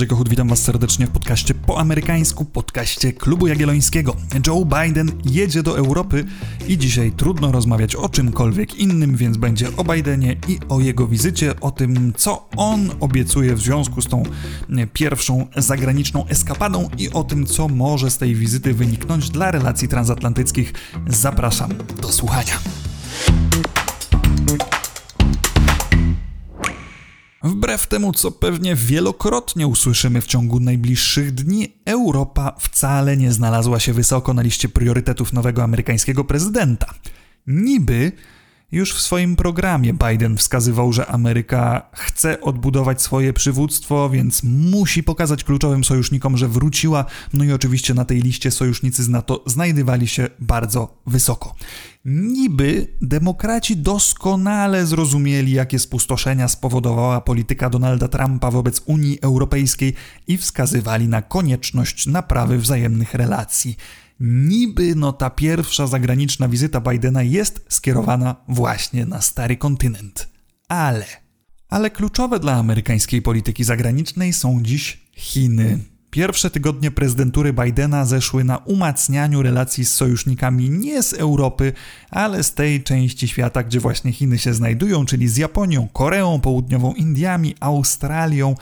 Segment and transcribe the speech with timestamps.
[0.00, 4.16] Andrzej Kochut, witam Was serdecznie w podcaście po amerykańsku, podcaście Klubu Jagiellońskiego.
[4.46, 6.24] Joe Biden jedzie do Europy
[6.68, 11.60] i dzisiaj trudno rozmawiać o czymkolwiek innym, więc będzie o Bidenie i o jego wizycie,
[11.60, 14.22] o tym, co on obiecuje w związku z tą
[14.92, 20.72] pierwszą zagraniczną eskapadą i o tym, co może z tej wizyty wyniknąć dla relacji transatlantyckich.
[21.08, 21.70] Zapraszam
[22.02, 22.58] do słuchania.
[27.70, 33.92] Wbrew temu, co pewnie wielokrotnie usłyszymy w ciągu najbliższych dni, Europa wcale nie znalazła się
[33.92, 36.94] wysoko na liście priorytetów nowego amerykańskiego prezydenta.
[37.46, 38.12] Niby
[38.72, 45.44] już w swoim programie Biden wskazywał, że Ameryka chce odbudować swoje przywództwo, więc musi pokazać
[45.44, 47.04] kluczowym sojusznikom, że wróciła.
[47.32, 51.54] No i oczywiście na tej liście sojusznicy z NATO znajdywali się bardzo wysoko.
[52.04, 59.94] Niby demokraci doskonale zrozumieli, jakie spustoszenia spowodowała polityka Donalda Trumpa wobec Unii Europejskiej
[60.26, 63.76] i wskazywali na konieczność naprawy wzajemnych relacji
[64.20, 70.28] niby no ta pierwsza zagraniczna wizyta Bidena jest skierowana właśnie na stary kontynent.
[70.68, 71.06] Ale,
[71.68, 75.78] ale kluczowe dla amerykańskiej polityki zagranicznej są dziś Chiny.
[76.10, 81.72] Pierwsze tygodnie prezydentury Bidena zeszły na umacnianiu relacji z sojusznikami nie z Europy,
[82.10, 86.94] ale z tej części świata, gdzie właśnie Chiny się znajdują, czyli z Japonią, Koreą Południową,
[86.94, 88.54] Indiami, Australią.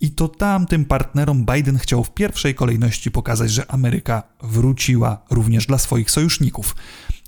[0.00, 5.78] I to tamtym partnerom Biden chciał w pierwszej kolejności pokazać, że Ameryka wróciła również dla
[5.78, 6.76] swoich sojuszników.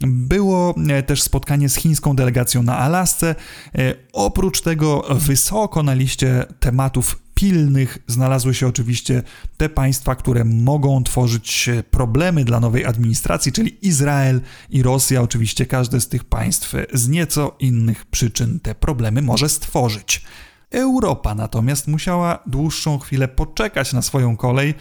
[0.00, 3.34] Było e, też spotkanie z chińską delegacją na Alasce.
[3.74, 9.22] E, oprócz tego wysoko na liście tematów pilnych znalazły się oczywiście
[9.56, 15.22] te państwa, które mogą tworzyć problemy dla nowej administracji, czyli Izrael i Rosja.
[15.22, 20.22] Oczywiście każde z tych państw z nieco innych przyczyn te problemy może stworzyć.
[20.70, 24.74] Europa natomiast musiała dłuższą chwilę poczekać na swoją kolej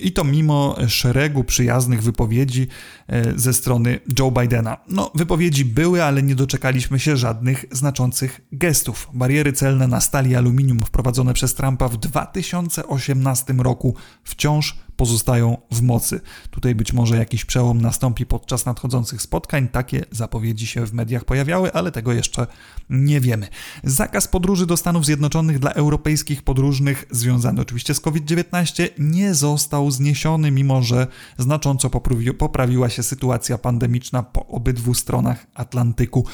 [0.00, 2.68] i to mimo szeregu przyjaznych wypowiedzi
[3.08, 4.76] e, ze strony Joe Bidena.
[4.88, 9.08] No, wypowiedzi były, ale nie doczekaliśmy się żadnych znaczących gestów.
[9.14, 13.94] Bariery celne na stali aluminium wprowadzone przez Trumpa w 2018 roku
[14.24, 16.20] wciąż pozostają w mocy.
[16.50, 19.68] Tutaj być może jakiś przełom nastąpi podczas nadchodzących spotkań.
[19.68, 22.46] Takie zapowiedzi się w mediach pojawiały, ale tego jeszcze
[22.90, 23.48] nie wiemy.
[23.84, 30.50] Zakaz podróży do Stanów Zjednoczonych dla europejskich podróżnych, związany oczywiście z COVID-19, nie został zniesiony,
[30.50, 31.06] mimo że
[31.38, 31.90] znacząco
[32.38, 36.26] poprawiła się sytuacja pandemiczna po obydwu stronach Atlantyku.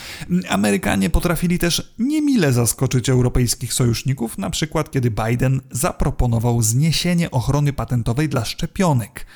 [0.48, 8.28] Amerykanie potrafili też niemile zaskoczyć europejskich sojuszników, na przykład kiedy Biden zaproponował zniesienie ochrony patentowej
[8.28, 9.26] dla szczepionek.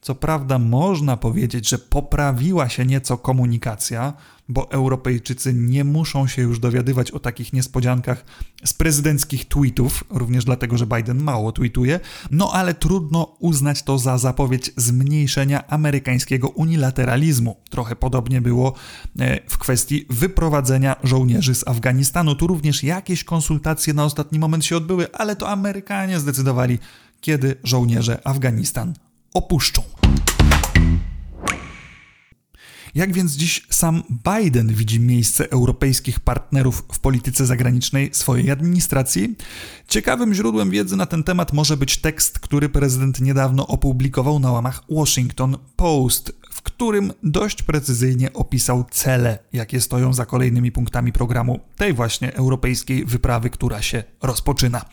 [0.00, 4.12] Co prawda, można powiedzieć, że poprawiła się nieco komunikacja,
[4.48, 8.24] bo Europejczycy nie muszą się już dowiadywać o takich niespodziankach
[8.64, 12.00] z prezydenckich tweetów, również dlatego, że Biden mało tweetuje,
[12.30, 17.56] no ale trudno uznać to za zapowiedź zmniejszenia amerykańskiego unilateralizmu.
[17.70, 18.74] Trochę podobnie było
[19.18, 22.34] e, w kwestii wyprowadzenia żołnierzy z Afganistanu.
[22.34, 26.78] Tu również jakieś konsultacje na ostatni moment się odbyły, ale to Amerykanie zdecydowali,
[27.26, 28.94] kiedy żołnierze Afganistan
[29.34, 29.82] opuszczą.
[32.94, 39.36] Jak więc dziś sam Biden widzi miejsce europejskich partnerów w polityce zagranicznej swojej administracji?
[39.88, 44.82] Ciekawym źródłem wiedzy na ten temat może być tekst, który prezydent niedawno opublikował na łamach
[44.90, 51.92] Washington Post, w którym dość precyzyjnie opisał cele, jakie stoją za kolejnymi punktami programu tej
[51.92, 54.84] właśnie europejskiej wyprawy, która się rozpoczyna.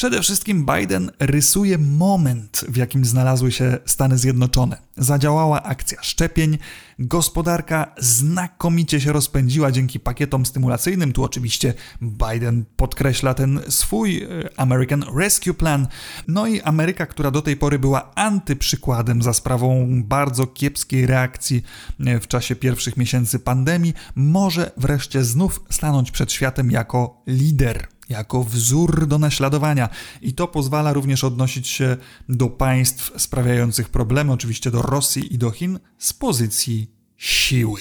[0.00, 4.76] Przede wszystkim Biden rysuje moment, w jakim znalazły się Stany Zjednoczone.
[4.96, 6.58] Zadziałała akcja szczepień,
[6.98, 11.12] gospodarka znakomicie się rozpędziła dzięki pakietom stymulacyjnym.
[11.12, 15.88] Tu oczywiście Biden podkreśla ten swój e, American Rescue Plan.
[16.28, 21.62] No i Ameryka, która do tej pory była antyprzykładem za sprawą bardzo kiepskiej reakcji
[22.06, 28.44] e, w czasie pierwszych miesięcy pandemii, może wreszcie znów stanąć przed światem jako lider jako
[28.44, 29.88] wzór do naśladowania.
[30.22, 31.96] I to pozwala również odnosić się
[32.28, 37.80] do państw sprawiających problemy, oczywiście do Rosji i do Chin, z pozycji siły.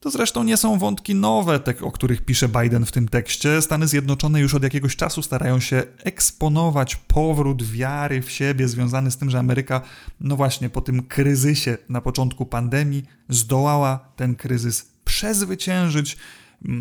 [0.00, 3.62] To zresztą nie są wątki nowe, te, o których pisze Biden w tym tekście.
[3.62, 9.16] Stany Zjednoczone już od jakiegoś czasu starają się eksponować powrót wiary w siebie związany z
[9.16, 9.80] tym, że Ameryka,
[10.20, 16.16] no właśnie, po tym kryzysie na początku pandemii, zdołała ten kryzys przezwyciężyć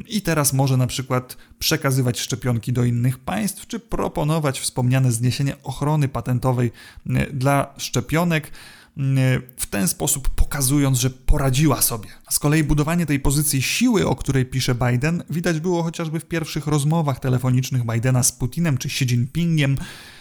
[0.07, 6.07] i teraz może na przykład przekazywać szczepionki do innych państw, czy proponować wspomniane zniesienie ochrony
[6.07, 6.71] patentowej
[7.09, 8.51] e, dla szczepionek.
[9.57, 12.09] W ten sposób pokazując, że poradziła sobie.
[12.29, 16.67] Z kolei budowanie tej pozycji siły, o której pisze Biden, widać było chociażby w pierwszych
[16.67, 19.77] rozmowach telefonicznych Bidena z Putinem czy Xi Jinpingiem,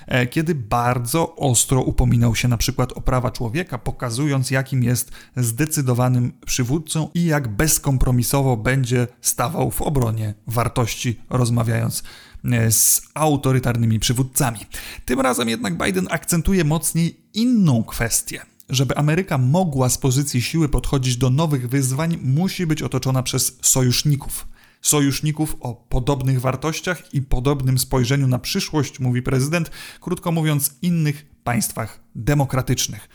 [0.06, 6.32] e, kiedy bardzo ostro upominał się na przykład o prawa człowieka, pokazując, jakim jest zdecydowanym
[6.46, 12.02] przywódcą i jak bezkompromisowo będzie stawał w obronie wartości, rozmawiając
[12.44, 14.58] e, z autorytarnymi przywódcami.
[15.04, 18.51] Tym razem jednak Biden akcentuje mocniej inną kwestię.
[18.72, 24.46] Żeby Ameryka mogła z pozycji siły podchodzić do nowych wyzwań, musi być otoczona przez sojuszników.
[24.82, 29.70] Sojuszników o podobnych wartościach i podobnym spojrzeniu na przyszłość, mówi prezydent,
[30.00, 33.08] krótko mówiąc, innych państwach demokratycznych.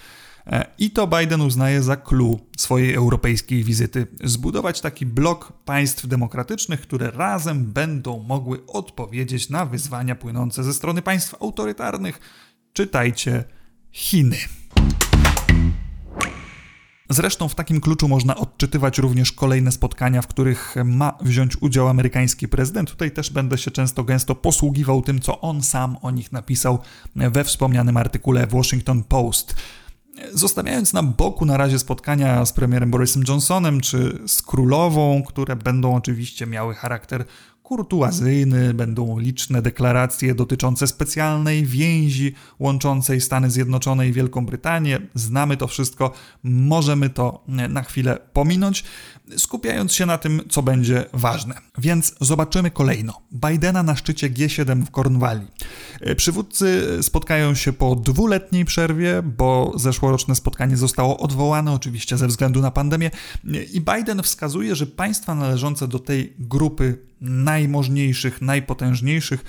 [0.48, 6.81] E, I to Biden uznaje za clue swojej europejskiej wizyty zbudować taki blok państw demokratycznych,
[6.81, 12.19] które razem będą mogły odpowiedzieć na wyzwania płynące ze strony państw autorytarnych.
[12.74, 13.44] Czytajcie
[13.92, 14.38] Chiny.
[17.09, 22.48] Zresztą w takim kluczu można odczytywać również kolejne spotkania, w których ma wziąć udział amerykański
[22.48, 22.89] prezydent.
[22.89, 26.80] Tutaj też będę się często gęsto posługiwał tym, co on sam o nich napisał
[27.15, 29.56] we wspomnianym artykule w Washington Post.
[30.33, 35.95] Zostawiając na boku na razie spotkania z premierem Borisem Johnsonem czy z królową, które będą
[35.95, 37.25] oczywiście miały charakter
[37.68, 45.00] kurtuazyjny, będą liczne deklaracje dotyczące specjalnej więzi łączącej Stany Zjednoczone i Wielką Brytanię.
[45.16, 48.84] Znamy to wszystko, możemy to na chwilę pominąć,
[49.38, 51.56] skupiając się na tym, co będzie ważne.
[51.78, 53.22] Więc zobaczymy kolejno.
[53.31, 55.48] Bidena na szczycie G7 w Cornwalli.
[56.17, 62.71] Przywódcy spotkają się po dwuletniej przerwie, bo zeszłoroczne spotkanie zostało odwołane oczywiście ze względu na
[62.71, 63.11] pandemię
[63.73, 69.44] i Biden wskazuje, że państwa należące do tej grupy najmożniejszych, najpotężniejszych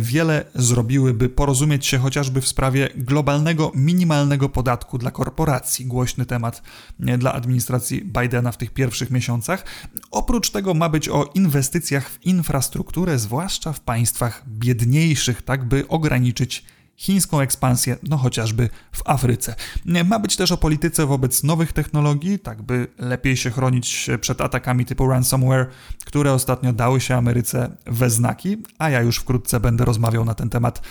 [0.00, 5.86] wiele zrobiły, by porozumieć się chociażby w sprawie globalnego minimalnego podatku dla korporacji.
[5.86, 6.62] Głośny temat
[6.98, 9.64] dla administracji Bidena w tych pierwszych miesiącach.
[10.10, 16.64] Oprócz tego ma być o inwestycjach w infrastrukturę, zwłaszcza w państwach biedniejszych, tak by ograniczyć
[16.98, 19.54] chińską ekspansję, no chociażby w Afryce.
[20.04, 24.84] Ma być też o polityce wobec nowych technologii, tak by lepiej się chronić przed atakami
[24.84, 25.66] typu ransomware,
[26.04, 30.50] które ostatnio dały się Ameryce we znaki, a ja już wkrótce będę rozmawiał na ten
[30.50, 30.82] temat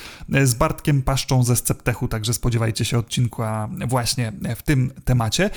[0.44, 3.42] z Bartkiem Paszczą ze Sceptechu, także spodziewajcie się odcinku
[3.88, 5.50] właśnie w tym temacie.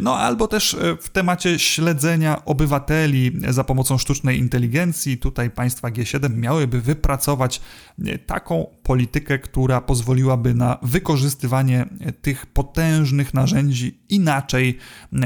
[0.00, 5.18] No albo też w temacie śledzenia obywateli za pomocą sztucznej inteligencji.
[5.18, 7.60] Tutaj państwa G7 miałyby wypracować
[8.26, 11.86] taką politykę, która pozwoliłaby na wykorzystywanie
[12.22, 14.78] tych potężnych narzędzi inaczej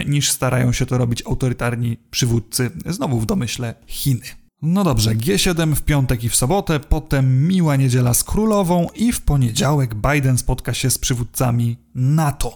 [0.07, 4.27] niż starają się to robić autorytarni przywódcy, znowu w domyśle Chiny.
[4.63, 9.21] No dobrze, G7 w piątek i w sobotę, potem miła niedziela z królową i w
[9.21, 12.55] poniedziałek Biden spotka się z przywódcami NATO.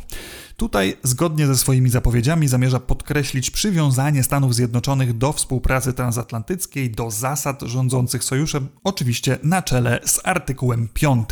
[0.57, 7.63] Tutaj, zgodnie ze swoimi zapowiedziami, zamierza podkreślić przywiązanie Stanów Zjednoczonych do współpracy transatlantyckiej, do zasad
[7.63, 11.29] rządzących sojuszem, oczywiście na czele z artykułem 5.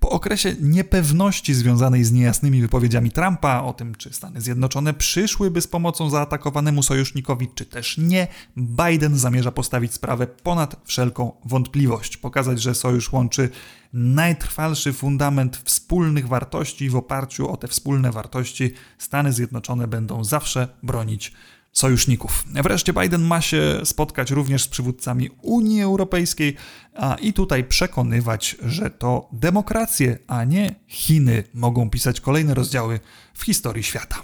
[0.00, 5.66] Po okresie niepewności związanej z niejasnymi wypowiedziami Trumpa o tym, czy Stany Zjednoczone przyszłyby z
[5.66, 8.26] pomocą zaatakowanemu sojusznikowi, czy też nie,
[8.56, 13.50] Biden zamierza postawić sprawę ponad wszelką wątpliwość, pokazać, że sojusz łączy
[13.92, 20.68] najtrwalszy fundament wspólnych wartości i w oparciu o te wspólne wartości Stany Zjednoczone będą zawsze
[20.82, 21.32] bronić
[21.72, 22.44] sojuszników.
[22.46, 26.56] Wreszcie Biden ma się spotkać również z przywódcami Unii Europejskiej
[26.94, 33.00] a i tutaj przekonywać, że to demokracje, a nie Chiny mogą pisać kolejne rozdziały
[33.34, 34.22] w historii świata.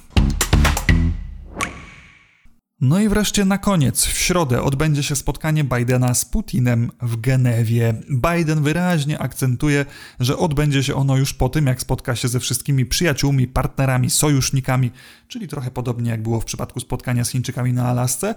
[2.80, 7.94] No i wreszcie na koniec, w środę odbędzie się spotkanie Bidena z Putinem w Genewie.
[8.10, 9.86] Biden wyraźnie akcentuje,
[10.20, 14.90] że odbędzie się ono już po tym, jak spotka się ze wszystkimi przyjaciółmi, partnerami, sojusznikami,
[15.28, 18.34] czyli trochę podobnie jak było w przypadku spotkania z Chińczykami na Alasce.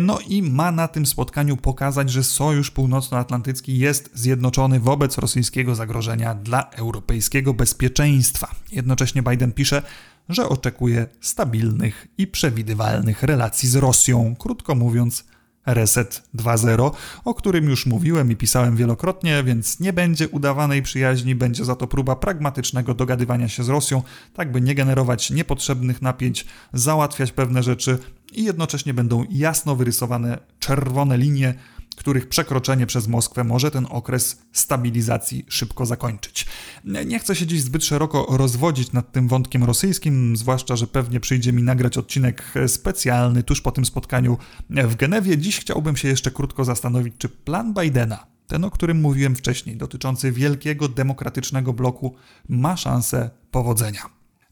[0.00, 6.34] No i ma na tym spotkaniu pokazać, że Sojusz Północnoatlantycki jest zjednoczony wobec rosyjskiego zagrożenia
[6.34, 8.54] dla europejskiego bezpieczeństwa.
[8.72, 9.82] Jednocześnie Biden pisze,
[10.28, 15.24] że oczekuje stabilnych i przewidywalnych relacji z Rosją, krótko mówiąc,
[15.66, 16.90] Reset 2.0,
[17.24, 21.86] o którym już mówiłem i pisałem wielokrotnie, więc nie będzie udawanej przyjaźni, będzie za to
[21.86, 24.02] próba pragmatycznego dogadywania się z Rosją,
[24.34, 27.98] tak by nie generować niepotrzebnych napięć, załatwiać pewne rzeczy
[28.32, 31.54] i jednocześnie będą jasno wyrysowane czerwone linie,
[31.96, 36.46] których przekroczenie przez Moskwę może ten okres stabilizacji szybko zakończyć.
[36.84, 41.52] Nie chcę się dziś zbyt szeroko rozwodzić nad tym wątkiem rosyjskim, zwłaszcza, że pewnie przyjdzie
[41.52, 44.38] mi nagrać odcinek specjalny tuż po tym spotkaniu
[44.70, 45.38] w Genewie.
[45.38, 50.32] Dziś chciałbym się jeszcze krótko zastanowić, czy plan Bidena, ten o którym mówiłem wcześniej, dotyczący
[50.32, 52.14] wielkiego demokratycznego bloku,
[52.48, 54.00] ma szansę powodzenia.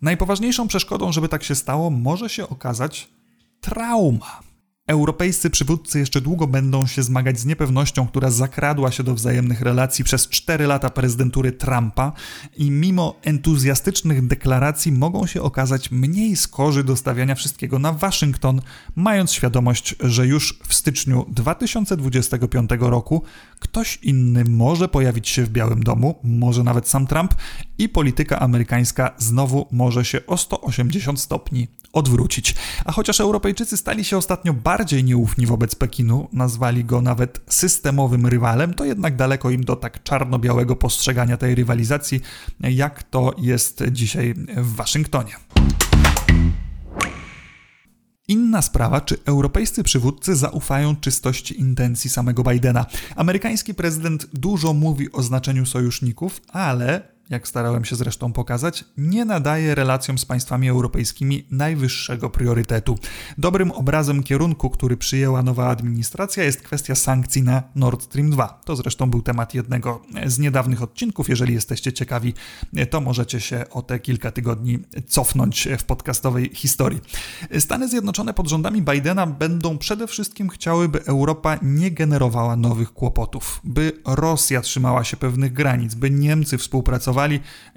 [0.02, 3.10] Najpoważniejszą przeszkodą, żeby tak się stało, może się okazać
[3.60, 4.40] trauma.
[4.86, 10.04] Europejscy przywódcy jeszcze długo będą się zmagać z niepewnością, która zakradła się do wzajemnych relacji
[10.04, 12.12] przez 4 lata prezydentury Trumpa
[12.56, 18.60] i mimo entuzjastycznych deklaracji mogą się okazać mniej skorzy do stawiania wszystkiego na Waszyngton,
[18.96, 23.22] mając świadomość, że już w styczniu 2025 roku
[23.58, 27.34] ktoś inny może pojawić się w Białym Domu, może nawet sam Trump
[27.78, 32.54] i polityka amerykańska znowu może się o 180 stopni odwrócić.
[32.84, 38.74] A chociaż Europejczycy stali się ostatnio bardziej nieufni wobec Pekinu, nazwali go nawet systemowym rywalem,
[38.74, 42.20] to jednak daleko im do tak czarno-białego postrzegania tej rywalizacji,
[42.60, 45.32] jak to jest dzisiaj w Waszyngtonie.
[48.28, 52.86] Inna sprawa, czy europejscy przywódcy zaufają czystości intencji samego Bidena.
[53.16, 59.74] Amerykański prezydent dużo mówi o znaczeniu sojuszników, ale jak starałem się zresztą pokazać, nie nadaje
[59.74, 62.98] relacjom z państwami europejskimi najwyższego priorytetu.
[63.38, 68.60] Dobrym obrazem kierunku, który przyjęła nowa administracja, jest kwestia sankcji na Nord Stream 2.
[68.64, 71.28] To zresztą był temat jednego z niedawnych odcinków.
[71.28, 72.34] Jeżeli jesteście ciekawi,
[72.90, 77.00] to możecie się o te kilka tygodni cofnąć w podcastowej historii.
[77.58, 83.60] Stany Zjednoczone pod rządami Bidena będą przede wszystkim chciały, by Europa nie generowała nowych kłopotów,
[83.64, 86.58] by Rosja trzymała się pewnych granic, by Niemcy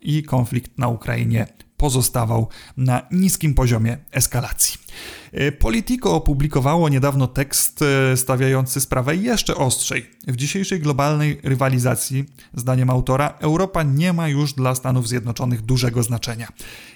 [0.01, 4.86] i konflikt na Ukrainie pozostawał na niskim poziomie eskalacji.
[5.31, 10.05] E, Politico opublikowało niedawno tekst e, stawiający sprawę jeszcze ostrzej.
[10.27, 16.47] W dzisiejszej globalnej rywalizacji, zdaniem autora, Europa nie ma już dla Stanów Zjednoczonych dużego znaczenia.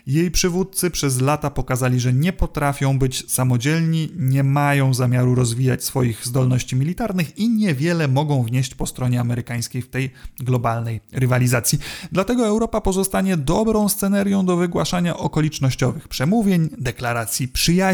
[0.08, 6.25] Jej przywódcy przez lata pokazali, że nie potrafią być samodzielni, nie mają zamiaru rozwijać swoich
[6.25, 11.79] zdolności militarnych i niewiele mogą wnieść po stronie amerykańskiej w tej globalnej rywalizacji.
[12.12, 17.90] Dlatego Europa pozostanie dobrą scenerią do wygłaszania okolicznościowych przemówień, deklaracji przyjaźni,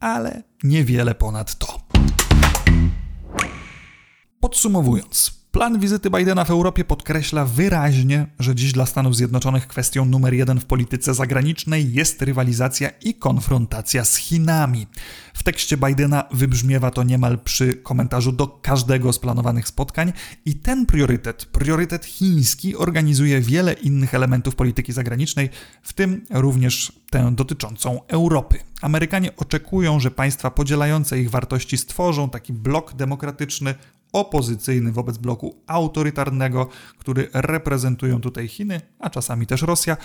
[0.00, 1.80] ale niewiele ponad to.
[4.40, 10.34] Podsumowując, Plan wizyty Bidena w Europie podkreśla wyraźnie, że dziś dla Stanów Zjednoczonych kwestią numer
[10.34, 14.86] jeden w polityce zagranicznej jest rywalizacja i konfrontacja z Chinami.
[15.34, 20.12] W tekście Bidena wybrzmiewa to niemal przy komentarzu do każdego z planowanych spotkań
[20.44, 25.50] i ten priorytet, priorytet chiński, organizuje wiele innych elementów polityki zagranicznej,
[25.82, 28.58] w tym również tę dotyczącą Europy.
[28.82, 33.74] Amerykanie oczekują, że państwa podzielające ich wartości stworzą taki blok demokratyczny
[34.12, 39.96] opozycyjny wobec bloku autorytarnego, który reprezentują tutaj Chiny, a czasami też Rosja.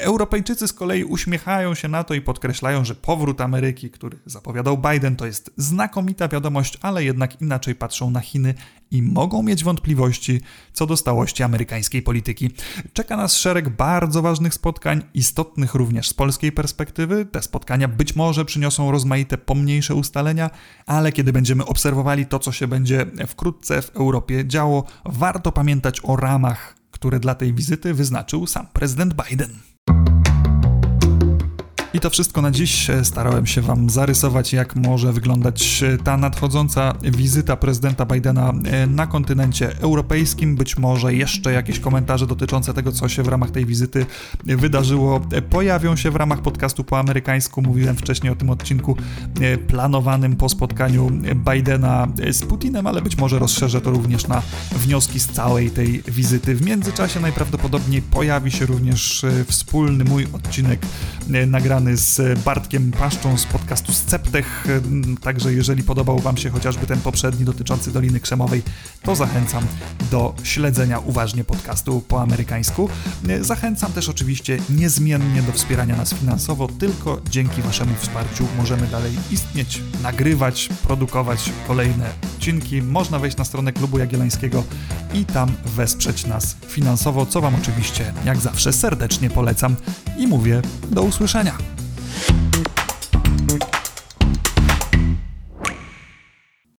[0.00, 5.16] Europejczycy z kolei uśmiechają się na to i podkreślają, że powrót Ameryki, który zapowiadał Biden,
[5.16, 8.54] to jest znakomita wiadomość, ale jednak inaczej patrzą na Chiny
[8.90, 10.40] i mogą mieć wątpliwości
[10.72, 12.50] co do stałości amerykańskiej polityki.
[12.92, 17.26] Czeka nas szereg bardzo ważnych spotkań, istotnych również z polskiej perspektywy.
[17.26, 20.50] Te spotkania być może przyniosą rozmaite pomniejsze ustalenia,
[20.86, 26.16] ale kiedy będziemy obserwowali to, co się będzie wkrótce w Europie działo, warto pamiętać o
[26.16, 29.75] ramach, które dla tej wizyty wyznaczył sam prezydent Biden.
[31.96, 32.88] I to wszystko na dziś.
[33.02, 39.78] Starałem się Wam zarysować, jak może wyglądać ta nadchodząca wizyta prezydenta Bidena e, na kontynencie
[39.80, 40.56] europejskim.
[40.56, 44.06] Być może jeszcze jakieś komentarze dotyczące tego, co się w ramach tej wizyty
[44.44, 47.62] wydarzyło, e, pojawią się w ramach podcastu po amerykańsku.
[47.62, 48.96] Mówiłem wcześniej o tym odcinku
[49.40, 51.10] e, planowanym po spotkaniu
[51.50, 56.54] Bidena z Putinem, ale być może rozszerzę to również na wnioski z całej tej wizyty.
[56.54, 60.80] W międzyczasie najprawdopodobniej pojawi się również wspólny mój odcinek
[61.46, 64.66] nagrany z Bartkiem Paszczą z podcastu Sceptech.
[65.20, 68.62] Także jeżeli podobał Wam się chociażby ten poprzedni dotyczący Doliny Krzemowej,
[69.02, 69.66] to zachęcam
[70.10, 72.88] do śledzenia uważnie podcastu po amerykańsku.
[73.40, 76.68] Zachęcam też oczywiście niezmiennie do wspierania nas finansowo.
[76.68, 82.82] Tylko dzięki Waszemu wsparciu możemy dalej istnieć, nagrywać, produkować kolejne odcinki.
[82.82, 84.64] Można wejść na stronę Klubu Jagiellońskiego
[85.16, 89.76] i tam wesprzeć nas finansowo, co Wam oczywiście jak zawsze serdecznie polecam
[90.18, 91.58] i mówię do usłyszenia.